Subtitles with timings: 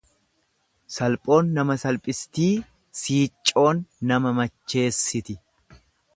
[0.93, 2.47] Salphoon nama salphistii
[3.03, 5.39] siiccoon nama macheessiti.